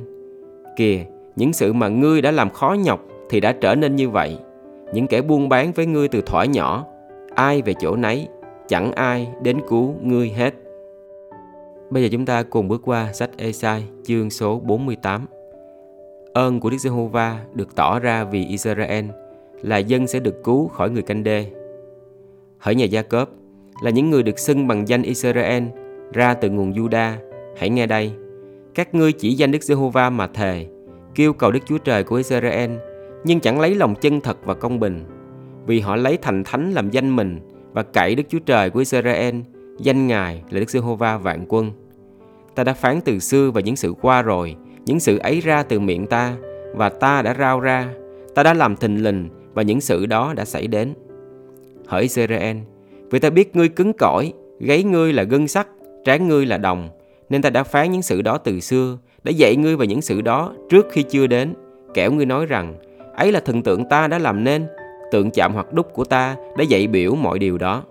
Kìa, 0.76 1.00
những 1.36 1.54
sự 1.54 1.74
mà 1.74 1.88
ngươi 1.88 2.22
đã 2.22 2.32
làm 2.32 2.50
khó 2.50 2.76
nhọc 2.84 3.06
thì 3.30 3.40
đã 3.40 3.52
trở 3.52 3.76
nên 3.76 3.96
như 3.96 4.10
vậy. 4.10 4.38
Những 4.94 5.08
kẻ 5.08 5.22
buôn 5.22 5.50
bán 5.50 5.72
với 5.72 5.86
ngươi 5.86 6.08
từ 6.08 6.22
thỏi 6.22 6.48
nhỏ, 6.48 6.86
ai 7.36 7.62
về 7.62 7.74
chỗ 7.80 7.96
nấy, 7.96 8.28
chẳng 8.68 8.92
ai 8.92 9.28
đến 9.44 9.58
cứu 9.70 9.96
ngươi 10.02 10.30
hết. 10.30 10.54
Bây 11.90 12.04
giờ 12.04 12.10
chúng 12.12 12.26
ta 12.26 12.44
cùng 12.44 12.68
bước 12.68 12.82
qua 12.86 13.14
sách 13.14 13.30
Esai 13.38 13.84
chương 14.04 14.30
số 14.30 14.60
48. 14.60 15.26
Ơn 16.34 16.60
của 16.60 16.70
Đức 16.70 16.78
Giê-hô-va 16.78 17.40
được 17.54 17.76
tỏ 17.76 18.00
ra 18.00 18.24
vì 18.24 18.46
Israel 18.46 19.06
là 19.62 19.78
dân 19.78 20.08
sẽ 20.08 20.20
được 20.20 20.44
cứu 20.44 20.68
khỏi 20.68 20.90
người 20.90 21.02
canh 21.02 21.24
đê. 21.24 21.46
Hỡi 22.60 22.76
nhà 22.76 22.86
Gia 22.86 23.02
Cốp 23.02 23.30
là 23.84 23.92
những 23.92 24.10
người 24.10 24.24
được 24.24 24.40
xưng 24.40 24.68
bằng 24.68 24.88
danh 24.88 25.02
Israel 25.02 25.64
ra 26.14 26.34
từ 26.34 26.50
nguồn 26.50 26.74
Juda, 26.74 27.14
hãy 27.58 27.70
nghe 27.70 27.88
đây. 27.88 28.12
Các 28.76 28.96
ngươi 28.96 29.12
chỉ 29.12 29.34
danh 29.34 29.52
Đức 29.52 29.64
Giê-hô-va 29.64 30.10
mà 30.10 30.28
thề, 30.28 30.68
kêu 31.16 31.34
cầu 31.34 31.52
Đức 31.52 31.60
Chúa 31.66 31.78
Trời 31.78 32.04
của 32.04 32.16
Israel, 32.16 32.72
nhưng 33.24 33.40
chẳng 33.40 33.60
lấy 33.60 33.76
lòng 33.76 33.96
chân 33.96 34.22
thật 34.22 34.38
và 34.46 34.54
công 34.54 34.80
bình, 34.80 35.04
vì 35.66 35.80
họ 35.80 35.96
lấy 35.96 36.18
thành 36.18 36.44
thánh 36.44 36.72
làm 36.72 36.90
danh 36.90 37.16
mình 37.16 37.40
và 37.74 37.84
cậy 37.84 38.16
Đức 38.16 38.24
Chúa 38.30 38.40
Trời 38.40 38.70
của 38.70 38.80
Israel, 38.80 39.36
danh 39.80 40.08
Ngài 40.08 40.44
là 40.50 40.60
Đức 40.60 40.70
Giê-hô-va 40.70 41.18
vạn 41.18 41.46
quân. 41.50 41.72
Ta 42.56 42.64
đã 42.64 42.74
phán 42.74 43.02
từ 43.02 43.20
xưa 43.20 43.52
và 43.52 43.62
những 43.62 43.76
sự 43.76 43.94
qua 44.02 44.22
rồi, 44.22 44.56
những 44.86 45.00
sự 45.00 45.18
ấy 45.18 45.42
ra 45.42 45.64
từ 45.64 45.80
miệng 45.80 46.08
ta, 46.08 46.36
và 46.74 46.90
ta 46.90 47.22
đã 47.22 47.36
rao 47.40 47.60
ra, 47.60 47.90
ta 48.36 48.44
đã 48.44 48.54
làm 48.54 48.76
thình 48.76 49.04
lình 49.04 49.30
và 49.54 49.62
những 49.62 49.82
sự 49.82 50.06
đó 50.06 50.34
đã 50.36 50.46
xảy 50.46 50.68
đến. 50.68 50.94
Hỡi 51.88 52.02
Israel, 52.02 52.58
vì 53.12 53.20
ta 53.20 53.30
biết 53.30 53.56
ngươi 53.56 53.70
cứng 53.70 53.94
cỏi, 53.94 54.34
gáy 54.60 54.84
ngươi 54.84 55.14
là 55.14 55.24
gân 55.24 55.48
sắt, 55.48 55.68
trán 56.06 56.28
ngươi 56.28 56.46
là 56.46 56.58
đồng, 56.58 56.90
nên 57.30 57.42
ta 57.42 57.50
đã 57.50 57.64
phán 57.64 57.92
những 57.92 58.02
sự 58.02 58.22
đó 58.22 58.38
từ 58.38 58.60
xưa, 58.60 58.98
đã 59.24 59.32
dạy 59.32 59.56
ngươi 59.56 59.76
về 59.76 59.88
những 59.88 60.02
sự 60.02 60.22
đó 60.22 60.54
trước 60.70 60.88
khi 60.92 61.04
chưa 61.04 61.28
đến, 61.28 61.54
kẻo 61.94 62.12
ngươi 62.12 62.26
nói 62.26 62.46
rằng, 62.46 62.76
ấy 63.16 63.32
là 63.32 63.40
thần 63.40 63.64
tượng 63.64 63.90
ta 63.90 64.08
đã 64.08 64.20
làm 64.20 64.44
nên, 64.44 64.66
tượng 65.12 65.32
chạm 65.32 65.54
hoặc 65.54 65.74
đúc 65.74 65.94
của 65.94 66.04
ta 66.04 66.36
đã 66.58 66.64
dạy 66.64 66.88
biểu 66.88 67.16
mọi 67.16 67.40
điều 67.40 67.58
đó. 67.58 67.84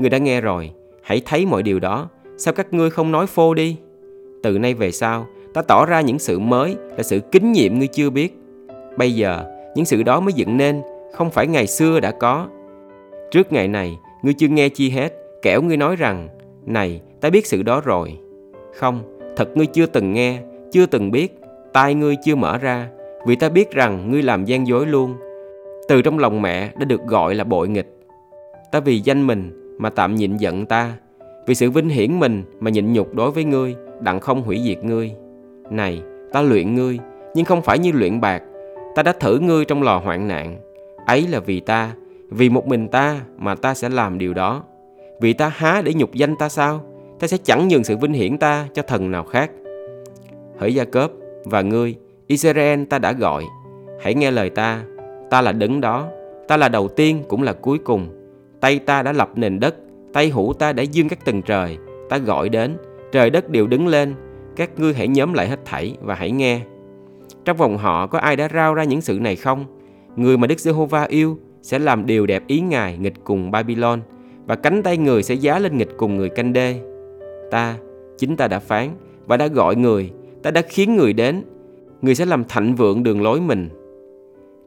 Ngươi 0.00 0.10
đã 0.10 0.18
nghe 0.18 0.40
rồi, 0.40 0.70
hãy 1.02 1.22
thấy 1.24 1.46
mọi 1.46 1.62
điều 1.62 1.80
đó, 1.80 2.08
sao 2.36 2.54
các 2.54 2.72
ngươi 2.72 2.90
không 2.90 3.12
nói 3.12 3.26
phô 3.26 3.54
đi? 3.54 3.76
Từ 4.42 4.58
nay 4.58 4.74
về 4.74 4.90
sau, 4.90 5.26
ta 5.58 5.62
tỏ 5.62 5.86
ra 5.86 6.00
những 6.00 6.18
sự 6.18 6.38
mới 6.38 6.76
là 6.96 7.02
sự 7.02 7.20
kính 7.20 7.52
nhiệm 7.52 7.78
ngươi 7.78 7.86
chưa 7.86 8.10
biết. 8.10 8.38
Bây 8.96 9.14
giờ, 9.14 9.44
những 9.74 9.84
sự 9.84 10.02
đó 10.02 10.20
mới 10.20 10.32
dựng 10.32 10.56
nên, 10.56 10.82
không 11.12 11.30
phải 11.30 11.46
ngày 11.46 11.66
xưa 11.66 12.00
đã 12.00 12.10
có. 12.10 12.48
Trước 13.30 13.52
ngày 13.52 13.68
này, 13.68 13.98
ngươi 14.22 14.34
chưa 14.38 14.48
nghe 14.48 14.68
chi 14.68 14.90
hết, 14.90 15.12
kẻo 15.42 15.62
ngươi 15.62 15.76
nói 15.76 15.96
rằng, 15.96 16.28
này, 16.66 17.00
ta 17.20 17.30
biết 17.30 17.46
sự 17.46 17.62
đó 17.62 17.80
rồi. 17.84 18.18
Không, 18.74 19.18
thật 19.36 19.56
ngươi 19.56 19.66
chưa 19.66 19.86
từng 19.86 20.12
nghe, 20.12 20.40
chưa 20.72 20.86
từng 20.86 21.10
biết, 21.10 21.40
tai 21.72 21.94
ngươi 21.94 22.16
chưa 22.24 22.34
mở 22.34 22.58
ra, 22.58 22.88
vì 23.26 23.36
ta 23.36 23.48
biết 23.48 23.70
rằng 23.70 24.10
ngươi 24.10 24.22
làm 24.22 24.44
gian 24.44 24.66
dối 24.66 24.86
luôn. 24.86 25.14
Từ 25.88 26.02
trong 26.02 26.18
lòng 26.18 26.42
mẹ 26.42 26.70
đã 26.78 26.84
được 26.84 27.00
gọi 27.06 27.34
là 27.34 27.44
bội 27.44 27.68
nghịch. 27.68 27.98
Ta 28.72 28.80
vì 28.80 29.00
danh 29.00 29.26
mình 29.26 29.74
mà 29.78 29.90
tạm 29.90 30.14
nhịn 30.14 30.36
giận 30.36 30.66
ta, 30.66 30.92
vì 31.46 31.54
sự 31.54 31.70
vinh 31.70 31.88
hiển 31.88 32.18
mình 32.18 32.42
mà 32.60 32.70
nhịn 32.70 32.92
nhục 32.92 33.14
đối 33.14 33.30
với 33.30 33.44
ngươi, 33.44 33.76
đặng 34.00 34.20
không 34.20 34.42
hủy 34.42 34.60
diệt 34.64 34.84
ngươi. 34.84 35.12
Này, 35.70 36.02
ta 36.32 36.42
luyện 36.42 36.74
ngươi, 36.74 36.98
nhưng 37.34 37.44
không 37.44 37.62
phải 37.62 37.78
như 37.78 37.92
luyện 37.92 38.20
bạc. 38.20 38.42
Ta 38.94 39.02
đã 39.02 39.12
thử 39.12 39.38
ngươi 39.38 39.64
trong 39.64 39.82
lò 39.82 39.98
hoạn 39.98 40.28
nạn. 40.28 40.56
Ấy 41.06 41.28
là 41.28 41.40
vì 41.40 41.60
ta, 41.60 41.92
vì 42.30 42.48
một 42.48 42.66
mình 42.66 42.88
ta 42.88 43.20
mà 43.38 43.54
ta 43.54 43.74
sẽ 43.74 43.88
làm 43.88 44.18
điều 44.18 44.34
đó. 44.34 44.62
Vì 45.20 45.32
ta 45.32 45.48
há 45.48 45.82
để 45.84 45.94
nhục 45.94 46.14
danh 46.14 46.36
ta 46.36 46.48
sao? 46.48 46.80
Ta 47.18 47.26
sẽ 47.26 47.36
chẳng 47.44 47.68
nhường 47.68 47.84
sự 47.84 47.96
vinh 47.96 48.12
hiển 48.12 48.38
ta 48.38 48.66
cho 48.74 48.82
thần 48.82 49.10
nào 49.10 49.24
khác. 49.24 49.50
Hỡi 50.58 50.74
Gia 50.74 50.84
Cớp 50.84 51.10
và 51.44 51.62
ngươi, 51.62 51.96
Israel 52.26 52.84
ta 52.84 52.98
đã 52.98 53.12
gọi. 53.12 53.44
Hãy 54.00 54.14
nghe 54.14 54.30
lời 54.30 54.50
ta, 54.50 54.82
ta 55.30 55.40
là 55.40 55.52
đứng 55.52 55.80
đó. 55.80 56.08
Ta 56.48 56.56
là 56.56 56.68
đầu 56.68 56.88
tiên 56.88 57.22
cũng 57.28 57.42
là 57.42 57.52
cuối 57.52 57.78
cùng. 57.78 58.08
Tay 58.60 58.78
ta 58.78 59.02
đã 59.02 59.12
lập 59.12 59.30
nền 59.34 59.60
đất, 59.60 59.74
tay 60.12 60.28
hữu 60.28 60.52
ta 60.52 60.72
đã 60.72 60.82
dương 60.82 61.08
các 61.08 61.24
tầng 61.24 61.42
trời. 61.42 61.78
Ta 62.08 62.18
gọi 62.18 62.48
đến, 62.48 62.76
trời 63.12 63.30
đất 63.30 63.50
đều 63.50 63.66
đứng 63.66 63.86
lên. 63.86 64.14
Các 64.58 64.70
ngươi 64.78 64.94
hãy 64.94 65.08
nhóm 65.08 65.32
lại 65.32 65.48
hết 65.48 65.58
thảy 65.64 65.96
và 66.00 66.14
hãy 66.14 66.30
nghe. 66.30 66.60
Trong 67.44 67.56
vòng 67.56 67.78
họ 67.78 68.06
có 68.06 68.18
ai 68.18 68.36
đã 68.36 68.48
rao 68.54 68.74
ra 68.74 68.84
những 68.84 69.00
sự 69.00 69.18
này 69.20 69.36
không? 69.36 69.64
Người 70.16 70.36
mà 70.36 70.46
Đức 70.46 70.60
Giê-hô-va 70.60 71.04
yêu 71.04 71.38
sẽ 71.62 71.78
làm 71.78 72.06
điều 72.06 72.26
đẹp 72.26 72.42
ý 72.46 72.60
Ngài 72.60 72.98
nghịch 72.98 73.14
cùng 73.24 73.50
Babylon 73.50 74.00
và 74.46 74.56
cánh 74.56 74.82
tay 74.82 74.96
người 74.96 75.22
sẽ 75.22 75.34
giá 75.34 75.58
lên 75.58 75.76
nghịch 75.76 75.96
cùng 75.96 76.16
người 76.16 76.28
canh 76.28 76.52
đê. 76.52 76.80
Ta, 77.50 77.76
chính 78.18 78.36
ta 78.36 78.48
đã 78.48 78.58
phán 78.58 78.88
và 79.26 79.36
đã 79.36 79.46
gọi 79.46 79.76
người, 79.76 80.10
ta 80.42 80.50
đã 80.50 80.62
khiến 80.68 80.96
người 80.96 81.12
đến. 81.12 81.42
Người 82.02 82.14
sẽ 82.14 82.24
làm 82.24 82.44
thạnh 82.44 82.74
vượng 82.74 83.02
đường 83.02 83.22
lối 83.22 83.40
mình. 83.40 83.68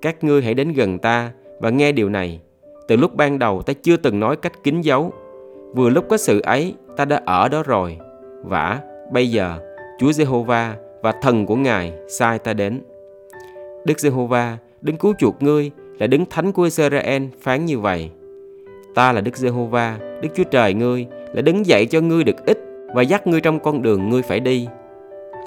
Các 0.01 0.23
ngươi 0.23 0.41
hãy 0.41 0.53
đến 0.53 0.73
gần 0.73 0.99
ta 0.99 1.31
và 1.59 1.69
nghe 1.69 1.91
điều 1.91 2.09
này. 2.09 2.41
Từ 2.87 2.95
lúc 2.95 3.15
ban 3.15 3.39
đầu 3.39 3.61
ta 3.61 3.73
chưa 3.73 3.97
từng 3.97 4.19
nói 4.19 4.35
cách 4.35 4.63
kín 4.63 4.81
giấu. 4.81 5.13
Vừa 5.75 5.89
lúc 5.89 6.05
có 6.09 6.17
sự 6.17 6.41
ấy, 6.41 6.75
ta 6.97 7.05
đã 7.05 7.21
ở 7.25 7.49
đó 7.49 7.63
rồi. 7.63 7.97
Vả, 8.43 8.79
bây 9.11 9.31
giờ, 9.31 9.59
Chúa 10.01 10.11
Giê-hô-va 10.11 10.75
và 11.01 11.11
thần 11.21 11.45
của 11.45 11.55
Ngài 11.55 11.93
sai 12.07 12.39
ta 12.39 12.53
đến. 12.53 12.81
Đức 13.85 13.99
Giê-hô-va, 13.99 14.57
đứng 14.81 14.97
cứu 14.97 15.13
chuộc 15.19 15.41
ngươi 15.41 15.71
là 15.99 16.07
đứng 16.07 16.25
thánh 16.25 16.51
của 16.51 16.63
Israel 16.63 17.23
phán 17.41 17.65
như 17.65 17.79
vậy. 17.79 18.09
Ta 18.95 19.11
là 19.11 19.21
Đức 19.21 19.37
Giê-hô-va, 19.37 19.97
Đức 20.21 20.29
Chúa 20.35 20.43
Trời 20.43 20.73
ngươi, 20.73 21.07
là 21.33 21.41
đứng 21.41 21.65
dậy 21.65 21.85
cho 21.85 22.01
ngươi 22.01 22.23
được 22.23 22.45
ích 22.45 22.59
và 22.93 23.01
dắt 23.01 23.27
ngươi 23.27 23.41
trong 23.41 23.59
con 23.59 23.81
đường 23.81 24.09
ngươi 24.09 24.21
phải 24.21 24.39
đi. 24.39 24.67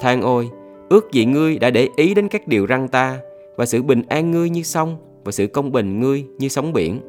Than 0.01 0.21
ôi, 0.21 0.49
ước 0.89 1.11
gì 1.11 1.25
ngươi 1.25 1.59
đã 1.59 1.69
để 1.69 1.89
ý 1.95 2.13
đến 2.13 2.27
các 2.27 2.47
điều 2.47 2.65
răng 2.65 2.87
ta 2.87 3.17
và 3.55 3.65
sự 3.65 3.81
bình 3.81 4.03
an 4.09 4.31
ngươi 4.31 4.49
như 4.49 4.63
sông 4.63 4.97
và 5.23 5.31
sự 5.31 5.47
công 5.47 5.71
bình 5.71 5.99
ngươi 5.99 6.25
như 6.37 6.47
sóng 6.47 6.73
biển. 6.73 6.99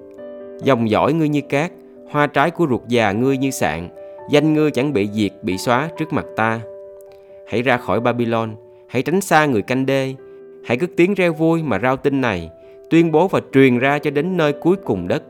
Dòng 0.63 0.91
dõi 0.91 1.13
ngươi 1.13 1.29
như 1.29 1.41
cát, 1.41 1.73
hoa 2.11 2.27
trái 2.27 2.51
của 2.51 2.67
ruột 2.71 2.83
già 2.89 3.13
ngươi 3.13 3.37
như 3.37 3.51
sạn, 3.51 3.89
danh 4.31 4.55
ngươi 4.55 4.71
chẳng 4.71 4.93
bị 4.93 5.09
diệt 5.13 5.33
bị 5.43 5.59
xóa 5.59 5.89
trước 5.99 6.13
mặt 6.13 6.27
ta. 6.37 6.61
Hãy 7.49 7.63
ra 7.63 7.77
khỏi 7.77 8.01
Babylon, 8.01 8.55
hãy 8.89 9.03
tránh 9.03 9.21
xa 9.21 9.47
người 9.47 9.63
canh 9.63 9.87
đê, 9.87 10.15
hãy 10.65 10.77
cất 10.77 10.91
tiếng 10.97 11.15
reo 11.15 11.33
vui 11.33 11.63
mà 11.63 11.79
rao 11.79 11.97
tin 11.97 12.21
này, 12.21 12.51
tuyên 12.91 13.13
bố 13.13 13.29
và 13.29 13.41
truyền 13.53 13.79
ra 13.79 13.99
cho 13.99 14.11
đến 14.11 14.37
nơi 14.37 14.53
cuối 14.53 14.77
cùng 14.85 15.09
đất. 15.09 15.23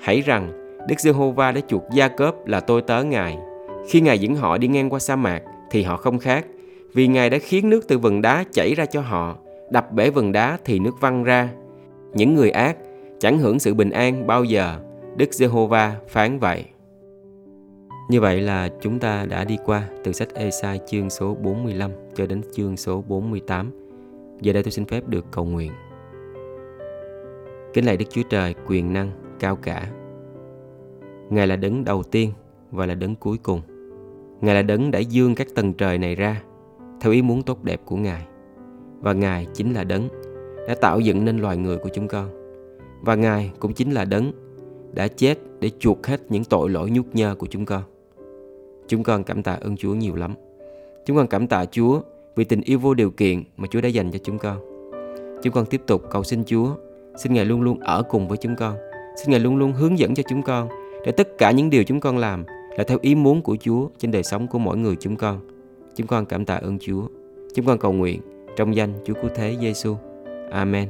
Hãy 0.00 0.20
rằng 0.20 0.52
Đức 0.88 1.00
Giê-hô-va 1.00 1.52
đã 1.52 1.60
chuộc 1.68 1.82
Gia 1.92 2.08
Cớp 2.08 2.46
là 2.46 2.60
tôi 2.60 2.82
tớ 2.82 3.04
Ngài. 3.04 3.38
Khi 3.88 4.00
Ngài 4.00 4.18
dẫn 4.18 4.34
họ 4.34 4.58
đi 4.58 4.68
ngang 4.68 4.90
qua 4.90 4.98
sa 4.98 5.16
mạc 5.16 5.42
thì 5.70 5.82
họ 5.82 5.96
không 5.96 6.18
khác, 6.18 6.46
vì 6.94 7.06
Ngài 7.06 7.30
đã 7.30 7.38
khiến 7.38 7.70
nước 7.70 7.88
từ 7.88 7.98
vần 7.98 8.22
đá 8.22 8.44
chảy 8.52 8.74
ra 8.74 8.86
cho 8.86 9.00
họ, 9.00 9.36
đập 9.70 9.92
bể 9.92 10.10
vần 10.10 10.32
đá 10.32 10.58
thì 10.64 10.78
nước 10.78 11.00
văng 11.00 11.24
ra. 11.24 11.48
Những 12.14 12.34
người 12.34 12.50
ác 12.50 12.76
chẳng 13.18 13.38
hưởng 13.38 13.58
sự 13.58 13.74
bình 13.74 13.90
an 13.90 14.26
bao 14.26 14.44
giờ, 14.44 14.76
Đức 15.16 15.34
Giê-hô-va 15.34 15.94
phán 16.08 16.38
vậy. 16.38 16.64
Như 18.08 18.20
vậy 18.20 18.40
là 18.40 18.68
chúng 18.80 18.98
ta 18.98 19.26
đã 19.26 19.44
đi 19.44 19.58
qua 19.64 19.88
từ 20.04 20.12
sách 20.12 20.28
Ê-sai 20.34 20.80
chương 20.86 21.10
số 21.10 21.34
45 21.34 21.90
cho 22.14 22.26
đến 22.26 22.40
chương 22.52 22.76
số 22.76 23.04
48. 23.08 23.70
Giờ 24.40 24.52
đây 24.52 24.62
tôi 24.62 24.70
xin 24.70 24.84
phép 24.84 25.08
được 25.08 25.24
cầu 25.30 25.44
nguyện. 25.44 25.72
Kính 27.74 27.84
lạy 27.84 27.96
Đức 27.96 28.04
Chúa 28.10 28.22
Trời 28.30 28.54
quyền 28.66 28.92
năng, 28.92 29.10
cao 29.40 29.56
cả. 29.56 29.90
Ngài 31.30 31.46
là 31.46 31.56
đấng 31.56 31.84
đầu 31.84 32.02
tiên 32.02 32.32
và 32.70 32.86
là 32.86 32.94
đấng 32.94 33.14
cuối 33.14 33.38
cùng. 33.42 33.60
Ngài 34.40 34.54
là 34.54 34.62
đấng 34.62 34.90
đã 34.90 34.98
dương 34.98 35.34
các 35.34 35.46
tầng 35.54 35.72
trời 35.72 35.98
này 35.98 36.14
ra 36.14 36.42
theo 37.00 37.12
ý 37.12 37.22
muốn 37.22 37.42
tốt 37.42 37.64
đẹp 37.64 37.80
của 37.84 37.96
Ngài. 37.96 38.26
Và 39.00 39.12
Ngài 39.12 39.46
chính 39.54 39.74
là 39.74 39.84
đấng 39.84 40.08
đã 40.68 40.74
tạo 40.80 41.00
dựng 41.00 41.24
nên 41.24 41.38
loài 41.38 41.56
người 41.56 41.78
của 41.78 41.90
chúng 41.94 42.08
con. 42.08 42.28
Và 43.02 43.14
Ngài 43.14 43.52
cũng 43.58 43.72
chính 43.72 43.90
là 43.90 44.04
đấng 44.04 44.32
đã 44.92 45.08
chết 45.08 45.38
để 45.60 45.70
chuộc 45.78 46.06
hết 46.06 46.20
những 46.28 46.44
tội 46.44 46.70
lỗi 46.70 46.90
nhút 46.90 47.06
nhơ 47.12 47.34
của 47.34 47.46
chúng 47.46 47.64
con. 47.64 47.82
Chúng 48.88 49.02
con 49.02 49.24
cảm 49.24 49.42
tạ 49.42 49.58
ơn 49.60 49.76
Chúa 49.76 49.94
nhiều 49.94 50.14
lắm. 50.14 50.34
Chúng 51.04 51.16
con 51.16 51.26
cảm 51.26 51.46
tạ 51.46 51.64
Chúa 51.64 52.00
vì 52.36 52.44
tình 52.44 52.60
yêu 52.60 52.78
vô 52.78 52.94
điều 52.94 53.10
kiện 53.10 53.42
mà 53.56 53.68
Chúa 53.70 53.80
đã 53.80 53.88
dành 53.88 54.10
cho 54.10 54.18
chúng 54.18 54.38
con. 54.38 54.56
Chúng 55.42 55.52
con 55.52 55.66
tiếp 55.66 55.82
tục 55.86 56.02
cầu 56.10 56.24
xin 56.24 56.44
Chúa, 56.44 56.68
xin 57.16 57.32
Ngài 57.32 57.44
luôn 57.44 57.62
luôn 57.62 57.80
ở 57.80 58.02
cùng 58.02 58.28
với 58.28 58.38
chúng 58.38 58.56
con. 58.56 58.76
Xin 59.16 59.30
Ngài 59.30 59.40
luôn 59.40 59.56
luôn 59.56 59.72
hướng 59.72 59.98
dẫn 59.98 60.14
cho 60.14 60.22
chúng 60.28 60.42
con 60.42 60.68
để 61.04 61.12
tất 61.12 61.28
cả 61.38 61.50
những 61.50 61.70
điều 61.70 61.84
chúng 61.84 62.00
con 62.00 62.18
làm 62.18 62.44
là 62.76 62.84
theo 62.84 62.98
ý 63.02 63.14
muốn 63.14 63.42
của 63.42 63.56
Chúa 63.60 63.88
trên 63.98 64.10
đời 64.10 64.22
sống 64.22 64.46
của 64.46 64.58
mỗi 64.58 64.76
người 64.76 64.96
chúng 65.00 65.16
con. 65.16 65.40
Chúng 65.94 66.06
con 66.06 66.26
cảm 66.26 66.44
tạ 66.44 66.54
ơn 66.54 66.78
Chúa. 66.78 67.02
Chúng 67.54 67.66
con 67.66 67.78
cầu 67.78 67.92
nguyện 67.92 68.20
trong 68.56 68.76
danh 68.76 68.92
Chúa 69.04 69.14
Cứu 69.14 69.30
Thế 69.34 69.56
Giêsu. 69.60 69.96
Amen. 70.50 70.88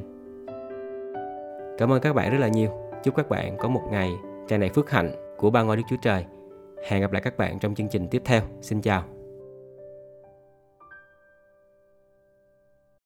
Cảm 1.77 1.91
ơn 1.91 2.01
các 2.01 2.13
bạn 2.13 2.31
rất 2.31 2.37
là 2.37 2.47
nhiều. 2.47 2.69
Chúc 3.03 3.15
các 3.15 3.29
bạn 3.29 3.57
có 3.57 3.69
một 3.69 3.81
ngày 3.91 4.11
tràn 4.47 4.59
đầy 4.59 4.69
phước 4.69 4.89
hạnh 4.89 5.11
của 5.37 5.49
ba 5.49 5.63
ngôi 5.63 5.77
Đức 5.77 5.83
Chúa 5.89 5.95
Trời. 6.01 6.25
Hẹn 6.83 7.01
gặp 7.01 7.11
lại 7.11 7.21
các 7.21 7.37
bạn 7.37 7.59
trong 7.59 7.75
chương 7.75 7.89
trình 7.89 8.07
tiếp 8.07 8.21
theo. 8.25 8.41
Xin 8.61 8.81
chào. 8.81 9.16